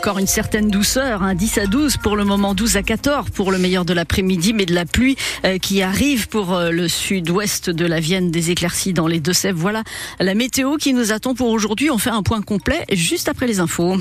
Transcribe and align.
encore 0.00 0.18
une 0.18 0.26
certaine 0.26 0.70
douceur, 0.70 1.22
hein, 1.22 1.34
10 1.34 1.58
à 1.58 1.66
12 1.66 1.98
pour 1.98 2.16
le 2.16 2.24
moment, 2.24 2.54
12 2.54 2.78
à 2.78 2.82
14 2.82 3.28
pour 3.34 3.52
le 3.52 3.58
meilleur 3.58 3.84
de 3.84 3.92
l'après-midi, 3.92 4.54
mais 4.54 4.64
de 4.64 4.74
la 4.74 4.86
pluie 4.86 5.14
euh, 5.44 5.58
qui 5.58 5.82
arrive 5.82 6.26
pour 6.28 6.54
euh, 6.54 6.70
le 6.70 6.88
sud-ouest 6.88 7.68
de 7.68 7.84
la 7.84 8.00
Vienne, 8.00 8.30
des 8.30 8.50
éclaircies 8.50 8.94
dans 8.94 9.06
les 9.06 9.20
Deux-Sèvres. 9.20 9.58
Voilà 9.58 9.82
la 10.18 10.34
météo 10.34 10.78
qui 10.78 10.94
nous 10.94 11.12
attend 11.12 11.34
pour 11.34 11.50
aujourd'hui. 11.50 11.90
On 11.90 11.98
fait 11.98 12.08
un 12.08 12.22
point 12.22 12.40
complet 12.40 12.86
juste 12.90 13.28
après 13.28 13.46
les 13.46 13.60
infos. 13.60 13.96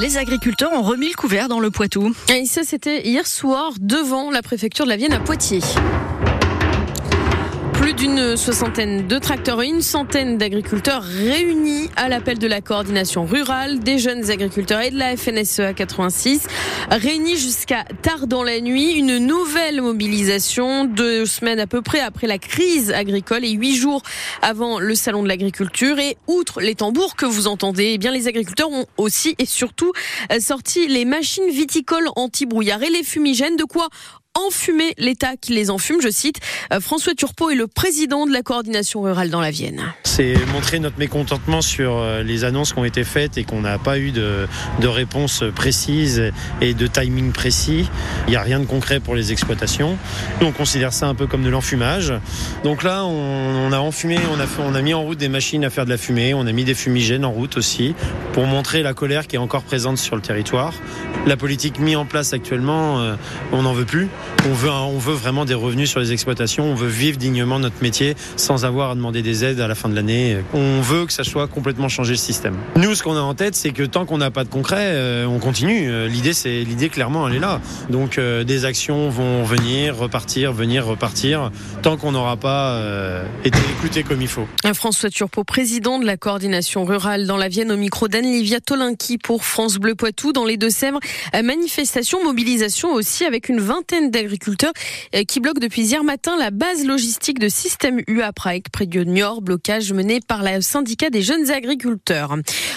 Les 0.00 0.16
agriculteurs 0.16 0.72
ont 0.72 0.82
remis 0.82 1.08
le 1.08 1.16
couvert 1.16 1.48
dans 1.48 1.58
le 1.58 1.72
Poitou. 1.72 2.14
Et 2.32 2.44
ça, 2.44 2.60
c'était 2.62 3.04
hier 3.04 3.26
soir 3.26 3.72
devant 3.80 4.30
la 4.30 4.42
préfecture 4.42 4.84
de 4.84 4.90
la 4.90 4.96
Vienne 4.96 5.12
à 5.12 5.18
Poitiers. 5.18 5.62
Plus 7.88 7.94
d'une 7.94 8.36
soixantaine 8.36 9.06
de 9.06 9.18
tracteurs 9.18 9.62
et 9.62 9.66
une 9.66 9.80
centaine 9.80 10.36
d'agriculteurs 10.36 11.02
réunis 11.02 11.88
à 11.96 12.10
l'appel 12.10 12.38
de 12.38 12.46
la 12.46 12.60
coordination 12.60 13.24
rurale, 13.24 13.78
des 13.78 13.96
jeunes 13.96 14.30
agriculteurs 14.30 14.82
et 14.82 14.90
de 14.90 14.98
la 14.98 15.16
FNSEA 15.16 15.72
86, 15.72 16.46
réunis 16.90 17.38
jusqu'à 17.38 17.84
tard 18.02 18.26
dans 18.26 18.42
la 18.42 18.60
nuit. 18.60 18.92
Une 18.92 19.16
nouvelle 19.16 19.80
mobilisation, 19.80 20.84
deux 20.84 21.24
semaines 21.24 21.60
à 21.60 21.66
peu 21.66 21.80
près 21.80 22.00
après 22.00 22.26
la 22.26 22.36
crise 22.36 22.92
agricole 22.92 23.46
et 23.46 23.52
huit 23.52 23.76
jours 23.76 24.02
avant 24.42 24.80
le 24.80 24.94
salon 24.94 25.22
de 25.22 25.28
l'agriculture. 25.28 25.98
Et 25.98 26.18
outre 26.26 26.60
les 26.60 26.74
tambours 26.74 27.16
que 27.16 27.24
vous 27.24 27.46
entendez, 27.46 27.92
eh 27.94 27.98
bien 27.98 28.12
les 28.12 28.28
agriculteurs 28.28 28.70
ont 28.70 28.84
aussi 28.98 29.34
et 29.38 29.46
surtout 29.46 29.92
sorti 30.40 30.88
les 30.88 31.06
machines 31.06 31.48
viticoles 31.48 32.08
anti-brouillard 32.16 32.82
et 32.82 32.90
les 32.90 33.02
fumigènes, 33.02 33.56
de 33.56 33.64
quoi 33.64 33.88
enfumer 34.46 34.94
l'État 34.98 35.36
qui 35.40 35.52
les 35.52 35.70
enfume, 35.70 36.00
je 36.00 36.10
cite. 36.10 36.40
Euh, 36.72 36.80
François 36.80 37.14
Turpot 37.14 37.50
est 37.50 37.54
le 37.54 37.66
président 37.66 38.26
de 38.26 38.32
la 38.32 38.42
coordination 38.42 39.02
rurale 39.02 39.30
dans 39.30 39.40
la 39.40 39.50
Vienne. 39.50 39.82
C'est 40.04 40.34
montrer 40.52 40.78
notre 40.78 40.98
mécontentement 40.98 41.62
sur 41.62 41.96
euh, 41.96 42.22
les 42.22 42.44
annonces 42.44 42.72
qui 42.72 42.78
ont 42.78 42.84
été 42.84 43.04
faites 43.04 43.38
et 43.38 43.44
qu'on 43.44 43.60
n'a 43.60 43.78
pas 43.78 43.98
eu 43.98 44.10
de, 44.12 44.46
réponse 44.82 45.44
précise 45.54 46.32
et 46.60 46.74
de 46.74 46.86
timing 46.86 47.32
précis. 47.32 47.88
Il 48.26 48.30
n'y 48.30 48.36
a 48.36 48.42
rien 48.42 48.58
de 48.58 48.64
concret 48.64 49.00
pour 49.00 49.14
les 49.14 49.32
exploitations. 49.32 49.98
On 50.40 50.52
considère 50.52 50.92
ça 50.92 51.06
un 51.06 51.14
peu 51.14 51.26
comme 51.26 51.44
de 51.44 51.50
l'enfumage. 51.50 52.12
Donc 52.64 52.82
là, 52.82 53.04
on, 53.04 53.70
a 53.72 53.78
enfumé, 53.78 54.18
on 54.32 54.40
a, 54.40 54.46
on 54.60 54.74
a 54.74 54.82
mis 54.82 54.94
en 54.94 55.02
route 55.02 55.18
des 55.18 55.28
machines 55.28 55.64
à 55.64 55.70
faire 55.70 55.84
de 55.84 55.90
la 55.90 55.98
fumée, 55.98 56.34
on 56.34 56.46
a 56.46 56.52
mis 56.52 56.64
des 56.64 56.74
fumigènes 56.74 57.24
en 57.24 57.30
route 57.30 57.56
aussi 57.56 57.94
pour 58.32 58.46
montrer 58.46 58.82
la 58.82 58.94
colère 58.94 59.26
qui 59.26 59.36
est 59.36 59.38
encore 59.38 59.62
présente 59.62 59.98
sur 59.98 60.16
le 60.16 60.22
territoire. 60.22 60.72
La 61.26 61.36
politique 61.36 61.78
mise 61.78 61.96
en 61.96 62.06
place 62.06 62.32
actuellement, 62.32 63.00
euh, 63.00 63.16
on 63.52 63.62
n'en 63.62 63.72
veut 63.72 63.84
plus. 63.84 64.08
On 64.46 64.52
veut, 64.52 64.70
on 64.70 64.98
veut 64.98 65.14
vraiment 65.14 65.44
des 65.44 65.54
revenus 65.54 65.90
sur 65.90 66.00
les 66.00 66.12
exploitations. 66.12 66.64
On 66.64 66.74
veut 66.74 66.88
vivre 66.88 67.18
dignement 67.18 67.58
notre 67.58 67.82
métier 67.82 68.14
sans 68.36 68.64
avoir 68.64 68.90
à 68.90 68.94
demander 68.94 69.20
des 69.20 69.44
aides 69.44 69.60
à 69.60 69.68
la 69.68 69.74
fin 69.74 69.88
de 69.88 69.94
l'année. 69.94 70.38
On 70.54 70.80
veut 70.80 71.06
que 71.06 71.12
ça 71.12 71.24
soit 71.24 71.48
complètement 71.48 71.88
changé 71.88 72.12
le 72.12 72.18
système. 72.18 72.56
Nous, 72.76 72.94
ce 72.94 73.02
qu'on 73.02 73.16
a 73.16 73.20
en 73.20 73.34
tête, 73.34 73.54
c'est 73.54 73.72
que 73.72 73.82
tant 73.82 74.06
qu'on 74.06 74.18
n'a 74.18 74.30
pas 74.30 74.44
de 74.44 74.48
concret, 74.48 74.92
euh, 74.92 75.26
on 75.26 75.38
continue. 75.38 75.90
Euh, 75.90 76.08
l'idée, 76.08 76.32
c'est 76.32 76.62
l'idée 76.62 76.88
clairement, 76.88 77.28
elle 77.28 77.36
est 77.36 77.40
là. 77.40 77.60
Donc, 77.90 78.18
euh, 78.18 78.44
des 78.44 78.64
actions 78.64 79.10
vont 79.10 79.42
venir, 79.44 79.96
repartir, 79.96 80.52
venir, 80.52 80.86
repartir, 80.86 81.50
tant 81.82 81.96
qu'on 81.96 82.12
n'aura 82.12 82.36
pas 82.36 82.80
été 83.44 83.58
écouté 83.78 84.02
comme 84.02 84.22
il 84.22 84.28
faut. 84.28 84.46
François 84.74 85.10
Turpot, 85.10 85.44
président 85.44 85.98
de 85.98 86.06
la 86.06 86.16
coordination 86.16 86.84
rurale 86.84 87.26
dans 87.26 87.36
la 87.36 87.48
Vienne, 87.48 87.72
au 87.72 87.76
micro 87.76 88.08
d'Anne-Livia 88.08 88.60
Tolinki 88.60 89.18
pour 89.18 89.44
France 89.44 89.76
Bleu 89.76 89.94
Poitou 89.94 90.32
dans 90.32 90.44
les 90.44 90.56
Deux-Sèvres. 90.56 91.00
Manifestation, 91.34 92.22
mobilisation 92.24 92.92
aussi 92.92 93.24
avec 93.24 93.48
une 93.48 93.60
vingtaine 93.60 94.07
d'agriculteurs 94.10 94.72
euh, 95.14 95.24
qui 95.24 95.40
bloquent 95.40 95.60
depuis 95.60 95.82
hier 95.82 96.04
matin 96.04 96.36
la 96.38 96.50
base 96.50 96.84
logistique 96.84 97.38
de 97.38 97.48
Système 97.48 98.00
U 98.06 98.22
à 98.22 98.32
Prague, 98.32 98.64
près 98.72 98.86
de 98.86 99.04
Niort, 99.04 99.42
blocage 99.42 99.92
mené 99.92 100.20
par 100.20 100.42
le 100.42 100.60
syndicat 100.60 101.10
des 101.10 101.22
jeunes 101.22 101.50
agriculteurs. 101.50 102.36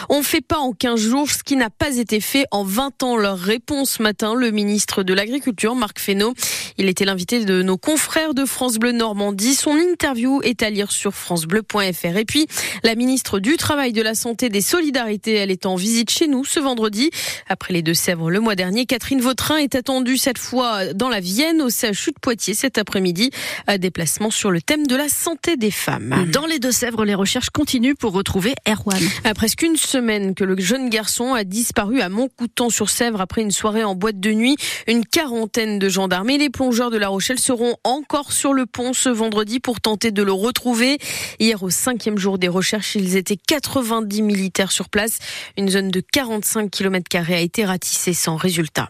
On 0.09 0.23
fait 0.23 0.41
pas 0.41 0.57
en 0.57 0.73
15 0.73 0.99
jours 0.99 1.29
ce 1.29 1.43
qui 1.43 1.55
n'a 1.55 1.69
pas 1.69 1.97
été 1.97 2.19
fait 2.19 2.45
en 2.51 2.63
20 2.63 3.03
ans. 3.03 3.17
Leur 3.17 3.37
réponse 3.37 3.99
matin, 3.99 4.35
le 4.35 4.51
ministre 4.51 5.03
de 5.03 5.13
l'Agriculture, 5.13 5.75
Marc 5.75 5.99
Fesneau. 5.99 6.33
Il 6.81 6.89
était 6.89 7.05
l'invité 7.05 7.45
de 7.45 7.61
nos 7.61 7.77
confrères 7.77 8.33
de 8.33 8.43
France 8.43 8.79
Bleu 8.79 8.91
Normandie. 8.91 9.53
Son 9.53 9.75
interview 9.75 10.41
est 10.41 10.63
à 10.63 10.71
lire 10.71 10.91
sur 10.91 11.13
francebleu.fr. 11.13 12.17
Et 12.17 12.25
puis, 12.25 12.47
la 12.81 12.95
ministre 12.95 13.37
du 13.37 13.55
Travail, 13.55 13.93
de 13.93 14.01
la 14.01 14.15
Santé, 14.15 14.49
des 14.49 14.61
Solidarités, 14.61 15.35
elle 15.35 15.51
est 15.51 15.67
en 15.67 15.75
visite 15.75 16.09
chez 16.09 16.27
nous 16.27 16.43
ce 16.43 16.59
vendredi. 16.59 17.11
Après 17.47 17.71
les 17.71 17.83
Deux-Sèvres 17.83 18.31
le 18.31 18.39
mois 18.39 18.55
dernier, 18.55 18.87
Catherine 18.87 19.21
Vautrin 19.21 19.57
est 19.57 19.75
attendue 19.75 20.17
cette 20.17 20.39
fois 20.39 20.91
dans 20.95 21.07
la 21.07 21.19
Vienne, 21.19 21.61
au 21.61 21.69
CHU 21.69 22.13
de 22.13 22.19
Poitiers 22.19 22.55
cet 22.55 22.79
après-midi. 22.79 23.29
Déplacement 23.77 24.31
sur 24.31 24.49
le 24.49 24.59
thème 24.59 24.87
de 24.87 24.95
la 24.95 25.07
santé 25.07 25.57
des 25.57 25.69
femmes. 25.69 26.25
Dans 26.33 26.47
les 26.47 26.57
Deux-Sèvres, 26.57 27.05
les 27.05 27.13
recherches 27.13 27.51
continuent 27.51 27.93
pour 27.93 28.13
retrouver 28.13 28.55
Erwan. 28.67 29.03
À 29.23 29.35
presque 29.35 29.61
une 29.61 29.77
semaine 29.77 30.33
que 30.33 30.43
le 30.43 30.59
jeune 30.59 30.89
garçon 30.89 31.35
a 31.35 31.43
disparu 31.43 32.01
à 32.01 32.09
Montcoutan-sur-Sèvre 32.09 33.21
après 33.21 33.43
une 33.43 33.51
soirée 33.51 33.83
en 33.83 33.93
boîte 33.93 34.19
de 34.19 34.31
nuit, 34.31 34.55
une 34.87 35.05
quarantaine 35.05 35.77
de 35.77 35.87
gendarmes 35.87 36.31
et 36.31 36.39
les 36.39 36.49
plongeurs 36.49 36.70
de 36.71 36.97
La 36.97 37.09
Rochelle 37.09 37.37
seront 37.37 37.75
encore 37.83 38.31
sur 38.31 38.53
le 38.53 38.65
pont 38.65 38.93
ce 38.93 39.09
vendredi 39.09 39.59
pour 39.59 39.81
tenter 39.81 40.11
de 40.11 40.23
le 40.23 40.31
retrouver. 40.31 40.99
Hier, 41.37 41.61
au 41.63 41.69
cinquième 41.69 42.17
jour 42.17 42.37
des 42.37 42.47
recherches, 42.47 42.95
ils 42.95 43.17
étaient 43.17 43.35
90 43.35 44.21
militaires 44.21 44.71
sur 44.71 44.87
place. 44.87 45.19
Une 45.57 45.67
zone 45.67 45.91
de 45.91 45.99
45 45.99 46.71
km 46.71 47.09
a 47.29 47.39
été 47.39 47.65
ratissée 47.65 48.13
sans 48.13 48.37
résultat. 48.37 48.89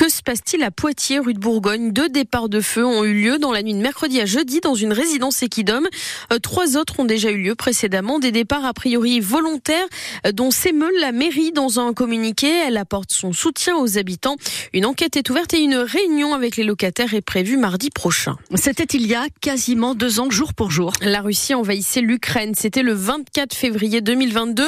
Que 0.00 0.08
se 0.08 0.22
passe-t-il 0.22 0.62
à 0.62 0.70
Poitiers, 0.70 1.18
rue 1.18 1.34
de 1.34 1.38
Bourgogne? 1.38 1.92
Deux 1.92 2.08
départs 2.08 2.48
de 2.48 2.62
feu 2.62 2.86
ont 2.86 3.04
eu 3.04 3.12
lieu 3.12 3.38
dans 3.38 3.52
la 3.52 3.62
nuit 3.62 3.74
de 3.74 3.82
mercredi 3.82 4.18
à 4.18 4.24
jeudi 4.24 4.60
dans 4.60 4.74
une 4.74 4.94
résidence 4.94 5.42
équidome. 5.42 5.86
Euh, 6.32 6.38
trois 6.38 6.78
autres 6.78 7.00
ont 7.00 7.04
déjà 7.04 7.30
eu 7.30 7.36
lieu 7.36 7.54
précédemment. 7.54 8.18
Des 8.18 8.32
départs 8.32 8.64
a 8.64 8.72
priori 8.72 9.20
volontaires 9.20 9.84
euh, 10.26 10.32
dont 10.32 10.50
s'émeule 10.50 10.98
la 11.02 11.12
mairie 11.12 11.52
dans 11.52 11.80
un 11.80 11.92
communiqué. 11.92 12.48
Elle 12.48 12.78
apporte 12.78 13.12
son 13.12 13.34
soutien 13.34 13.76
aux 13.76 13.98
habitants. 13.98 14.36
Une 14.72 14.86
enquête 14.86 15.18
est 15.18 15.28
ouverte 15.28 15.52
et 15.52 15.58
une 15.58 15.76
réunion 15.76 16.32
avec 16.32 16.56
les 16.56 16.64
locataires 16.64 17.12
est 17.12 17.20
prévue 17.20 17.58
mardi 17.58 17.90
prochain. 17.90 18.38
C'était 18.54 18.96
il 18.96 19.06
y 19.06 19.14
a 19.14 19.26
quasiment 19.42 19.94
deux 19.94 20.18
ans, 20.18 20.30
jour 20.30 20.54
pour 20.54 20.70
jour. 20.70 20.94
La 21.02 21.20
Russie 21.20 21.52
envahissait 21.52 22.00
l'Ukraine. 22.00 22.54
C'était 22.54 22.82
le 22.82 22.94
24 22.94 23.52
février 23.52 24.00
2022. 24.00 24.62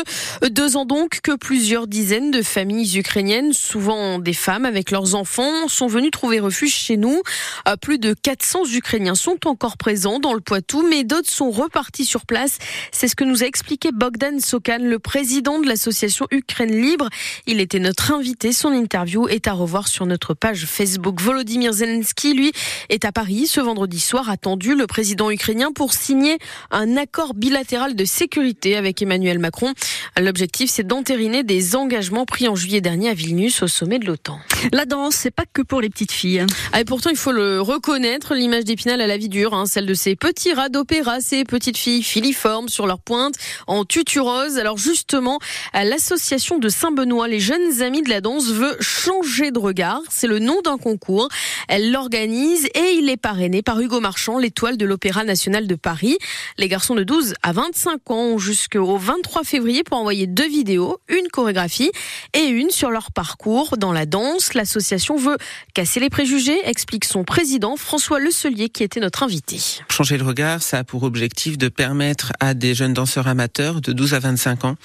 Euh, 0.44 0.48
deux 0.50 0.76
ans 0.76 0.84
donc 0.84 1.20
que 1.22 1.34
plusieurs 1.34 1.86
dizaines 1.86 2.30
de 2.30 2.42
familles 2.42 2.98
ukrainiennes, 2.98 3.54
souvent 3.54 4.18
des 4.18 4.34
femmes 4.34 4.66
avec 4.66 4.90
leurs 4.90 5.14
enfants, 5.14 5.21
enfants 5.22 5.68
sont 5.68 5.86
venus 5.86 6.10
trouver 6.10 6.40
refuge 6.40 6.74
chez 6.74 6.96
nous. 6.96 7.22
Euh, 7.68 7.76
plus 7.76 8.00
de 8.00 8.12
400 8.12 8.64
Ukrainiens 8.74 9.14
sont 9.14 9.46
encore 9.46 9.76
présents 9.76 10.18
dans 10.18 10.34
le 10.34 10.40
Poitou, 10.40 10.84
mais 10.88 11.04
d'autres 11.04 11.30
sont 11.30 11.52
repartis 11.52 12.04
sur 12.04 12.26
place. 12.26 12.58
C'est 12.90 13.06
ce 13.06 13.14
que 13.14 13.22
nous 13.22 13.44
a 13.44 13.46
expliqué 13.46 13.92
Bogdan 13.92 14.40
Sokan, 14.40 14.78
le 14.80 14.98
président 14.98 15.60
de 15.60 15.68
l'association 15.68 16.26
Ukraine 16.32 16.74
Libre. 16.74 17.08
Il 17.46 17.60
était 17.60 17.78
notre 17.78 18.10
invité. 18.10 18.52
Son 18.52 18.72
interview 18.72 19.28
est 19.28 19.46
à 19.46 19.52
revoir 19.52 19.86
sur 19.86 20.06
notre 20.06 20.34
page 20.34 20.66
Facebook. 20.66 21.20
Volodymyr 21.20 21.72
Zelensky, 21.72 22.34
lui, 22.34 22.50
est 22.88 23.04
à 23.04 23.12
Paris 23.12 23.46
ce 23.46 23.60
vendredi 23.60 24.00
soir, 24.00 24.28
attendu 24.28 24.74
le 24.74 24.88
président 24.88 25.30
ukrainien 25.30 25.70
pour 25.70 25.92
signer 25.92 26.38
un 26.72 26.96
accord 26.96 27.34
bilatéral 27.34 27.94
de 27.94 28.04
sécurité 28.04 28.76
avec 28.76 29.00
Emmanuel 29.00 29.38
Macron. 29.38 29.72
L'objectif, 30.20 30.68
c'est 30.68 30.86
d'entériner 30.86 31.44
des 31.44 31.76
engagements 31.76 32.26
pris 32.26 32.48
en 32.48 32.56
juillet 32.56 32.80
dernier 32.80 33.10
à 33.10 33.14
Vilnius 33.14 33.62
au 33.62 33.68
sommet 33.68 34.00
de 34.00 34.06
l'OTAN. 34.06 34.40
La 34.72 34.84
danse 34.84 35.11
c'est 35.12 35.30
pas 35.30 35.44
que 35.52 35.62
pour 35.62 35.80
les 35.80 35.90
petites 35.90 36.12
filles. 36.12 36.44
Ah, 36.72 36.82
pourtant, 36.84 37.10
il 37.10 37.16
faut 37.16 37.32
le 37.32 37.60
reconnaître, 37.60 38.34
l'image 38.34 38.64
d'Épinal 38.64 39.00
à 39.00 39.06
la 39.06 39.16
vie 39.16 39.28
dure, 39.28 39.54
hein, 39.54 39.66
celle 39.66 39.86
de 39.86 39.94
ces 39.94 40.16
petits 40.16 40.52
rats 40.52 40.68
d'opéra, 40.68 41.20
ces 41.20 41.44
petites 41.44 41.76
filles 41.76 42.02
filiformes 42.02 42.68
sur 42.68 42.86
leur 42.86 43.00
pointe, 43.00 43.34
en 43.66 43.84
tutu 43.84 44.20
rose. 44.20 44.58
Alors 44.58 44.78
justement, 44.78 45.38
l'association 45.74 46.58
de 46.58 46.68
Saint-Benoît, 46.68 47.28
les 47.28 47.40
jeunes 47.40 47.82
amis 47.82 48.02
de 48.02 48.08
la 48.08 48.20
danse, 48.20 48.46
veut 48.46 48.76
changer 48.80 49.50
de 49.50 49.58
regard. 49.58 50.00
C'est 50.10 50.26
le 50.26 50.38
nom 50.38 50.60
d'un 50.64 50.78
concours. 50.78 51.28
Elle 51.68 51.92
l'organise 51.92 52.66
et 52.74 52.96
il 52.96 53.08
est 53.08 53.16
parrainé 53.16 53.62
par 53.62 53.80
Hugo 53.80 54.00
Marchand, 54.00 54.38
l'étoile 54.38 54.76
de 54.76 54.86
l'Opéra 54.86 55.24
national 55.24 55.66
de 55.66 55.74
Paris. 55.74 56.18
Les 56.58 56.68
garçons 56.68 56.94
de 56.94 57.04
12 57.04 57.34
à 57.42 57.52
25 57.52 58.10
ans 58.10 58.14
ont 58.14 58.38
jusqu'au 58.38 58.96
23 58.96 59.44
février 59.44 59.84
pour 59.84 59.98
envoyer 59.98 60.26
deux 60.26 60.48
vidéos, 60.48 60.98
une 61.08 61.28
chorégraphie 61.28 61.90
et 62.34 62.44
une 62.44 62.70
sur 62.70 62.90
leur 62.90 63.12
parcours 63.12 63.76
dans 63.76 63.92
la 63.92 64.06
danse. 64.06 64.54
L'association 64.54 65.01
veut 65.10 65.36
casser 65.74 66.00
les 66.00 66.10
préjugés, 66.10 66.58
explique 66.64 67.04
son 67.04 67.24
président 67.24 67.76
François 67.76 68.20
Lecelier 68.20 68.68
qui 68.68 68.82
était 68.82 69.00
notre 69.00 69.22
invité. 69.22 69.58
Changer 69.90 70.16
le 70.16 70.24
regard, 70.24 70.62
ça 70.62 70.78
a 70.78 70.84
pour 70.84 71.02
objectif 71.02 71.58
de 71.58 71.68
permettre 71.68 72.32
à 72.40 72.54
des 72.54 72.74
jeunes 72.74 72.94
danseurs 72.94 73.28
amateurs 73.28 73.80
de 73.80 73.92
12 73.92 74.14
à 74.14 74.18
25 74.20 74.64
ans 74.64 74.76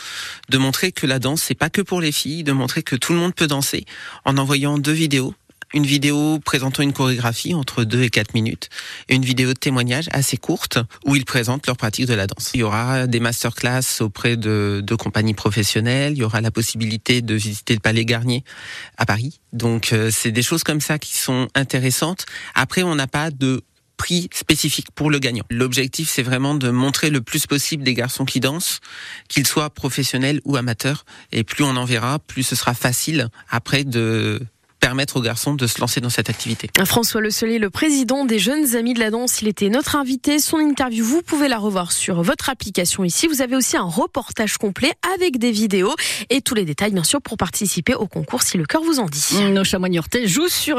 de 0.49 0.57
montrer 0.57 0.91
que 0.91 1.05
la 1.05 1.19
danse 1.19 1.41
c'est 1.43 1.55
pas 1.55 1.69
que 1.69 1.81
pour 1.81 2.01
les 2.01 2.11
filles, 2.11 2.43
de 2.43 2.51
montrer 2.51 2.83
que 2.83 2.95
tout 2.95 3.13
le 3.13 3.19
monde 3.19 3.35
peut 3.35 3.47
danser 3.47 3.85
en 4.25 4.37
envoyant 4.37 4.77
deux 4.77 4.91
vidéos 4.91 5.33
une 5.73 5.85
vidéo 5.85 6.39
présentant 6.39 6.83
une 6.83 6.93
chorégraphie 6.93 7.53
entre 7.53 7.83
2 7.83 8.03
et 8.03 8.09
4 8.09 8.33
minutes 8.33 8.69
et 9.09 9.15
une 9.15 9.25
vidéo 9.25 9.49
de 9.49 9.59
témoignage 9.59 10.07
assez 10.11 10.37
courte 10.37 10.79
où 11.05 11.15
ils 11.15 11.25
présentent 11.25 11.67
leur 11.67 11.77
pratique 11.77 12.05
de 12.05 12.13
la 12.13 12.27
danse. 12.27 12.51
Il 12.53 12.61
y 12.61 12.63
aura 12.63 13.07
des 13.07 13.19
masterclass 13.19 14.01
auprès 14.01 14.37
de, 14.37 14.81
de 14.85 14.95
compagnies 14.95 15.33
professionnelles, 15.33 16.13
il 16.13 16.19
y 16.19 16.23
aura 16.23 16.41
la 16.41 16.51
possibilité 16.51 17.21
de 17.21 17.35
visiter 17.35 17.73
le 17.73 17.79
Palais 17.79 18.05
Garnier 18.05 18.43
à 18.97 19.05
Paris. 19.05 19.39
Donc 19.53 19.93
euh, 19.93 20.09
c'est 20.11 20.31
des 20.31 20.43
choses 20.43 20.63
comme 20.63 20.81
ça 20.81 20.99
qui 20.99 21.15
sont 21.15 21.47
intéressantes. 21.55 22.25
Après 22.55 22.83
on 22.83 22.95
n'a 22.95 23.07
pas 23.07 23.31
de 23.31 23.61
prix 23.97 24.29
spécifique 24.31 24.91
pour 24.91 25.09
le 25.09 25.19
gagnant. 25.19 25.43
L'objectif, 25.49 26.09
c'est 26.09 26.21
vraiment 26.21 26.55
de 26.55 26.69
montrer 26.69 27.09
le 27.09 27.21
plus 27.21 27.47
possible 27.47 27.83
des 27.83 27.95
garçons 27.95 28.25
qui 28.25 28.39
dansent, 28.39 28.79
qu'ils 29.27 29.47
soient 29.47 29.71
professionnels 29.71 30.39
ou 30.45 30.55
amateurs. 30.55 31.03
Et 31.31 31.43
plus 31.43 31.63
on 31.63 31.75
en 31.75 31.85
verra, 31.85 32.19
plus 32.19 32.43
ce 32.43 32.55
sera 32.55 32.73
facile 32.73 33.29
après 33.49 33.83
de 33.83 34.39
permettre 34.87 35.17
aux 35.17 35.21
garçons 35.21 35.53
de 35.53 35.67
se 35.67 35.81
lancer 35.81 35.99
dans 35.99 36.09
cette 36.09 36.29
activité. 36.29 36.69
François 36.85 37.19
Le 37.19 37.29
Solier, 37.29 37.59
le 37.59 37.69
président 37.69 38.23
des 38.23 38.39
Jeunes 38.39 38.77
Amis 38.77 38.93
de 38.93 38.99
la 38.99 39.11
Danse, 39.11 39.41
il 39.41 39.49
était 39.49 39.67
notre 39.67 39.97
invité. 39.97 40.39
Son 40.39 40.59
interview, 40.59 41.03
vous 41.03 41.21
pouvez 41.21 41.49
la 41.49 41.57
revoir 41.57 41.91
sur 41.91 42.21
votre 42.23 42.49
application 42.49 43.03
ici. 43.03 43.27
Vous 43.27 43.41
avez 43.41 43.57
aussi 43.57 43.75
un 43.75 43.83
reportage 43.83 44.57
complet 44.57 44.93
avec 45.13 45.39
des 45.39 45.51
vidéos 45.51 45.93
et 46.29 46.39
tous 46.39 46.55
les 46.55 46.63
détails, 46.63 46.93
bien 46.93 47.03
sûr, 47.03 47.21
pour 47.21 47.35
participer 47.35 47.95
au 47.95 48.07
concours 48.07 48.43
si 48.43 48.55
le 48.57 48.65
cœur 48.65 48.81
vous 48.81 49.01
en 49.01 49.07
dit. 49.07 49.41
Nos 49.51 49.65
chamois 49.65 49.89
jouent 50.23 50.47
sur 50.47 50.69
la 50.69 50.75